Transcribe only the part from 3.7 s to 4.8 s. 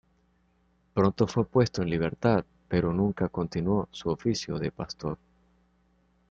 su oficio de